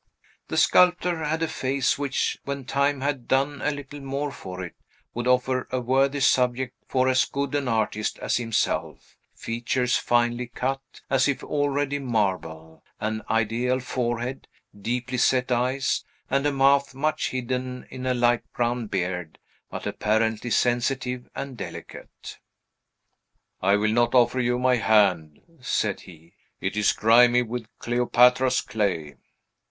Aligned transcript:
The 0.47 0.57
sculptor 0.57 1.23
had 1.25 1.43
a 1.43 1.47
face 1.47 1.95
which, 1.99 2.39
when 2.43 2.65
time 2.65 3.01
had 3.01 3.27
done 3.27 3.61
a 3.61 3.69
little 3.69 3.99
more 3.99 4.31
for 4.31 4.63
it, 4.63 4.73
would 5.13 5.27
offer 5.27 5.67
a 5.69 5.79
worthy 5.79 6.21
subject 6.21 6.73
for 6.87 7.07
as 7.07 7.25
good 7.25 7.53
an 7.53 7.67
artist 7.67 8.17
as 8.17 8.37
himself: 8.37 9.15
features 9.35 9.97
finely 9.97 10.47
cut, 10.47 10.81
as 11.11 11.27
if 11.27 11.43
already 11.43 11.99
marble; 11.99 12.83
an 12.99 13.21
ideal 13.29 13.79
forehead, 13.79 14.47
deeply 14.75 15.19
set 15.19 15.51
eyes, 15.51 16.03
and 16.31 16.47
a 16.47 16.51
mouth 16.51 16.95
much 16.95 17.29
hidden 17.29 17.85
in 17.91 18.07
a 18.07 18.15
light 18.15 18.41
brown 18.53 18.87
beard, 18.87 19.37
but 19.69 19.85
apparently 19.85 20.49
sensitive 20.49 21.29
and 21.35 21.55
delicate. 21.57 22.39
"I 23.61 23.75
will 23.75 23.91
not 23.91 24.15
offer 24.15 24.39
you 24.39 24.57
my 24.57 24.77
hand," 24.77 25.41
said 25.61 25.99
he; 25.99 26.33
"it 26.59 26.75
is 26.75 26.91
grimy 26.91 27.43
with 27.43 27.67
Cleopatra's 27.77 28.61
clay." 28.61 29.17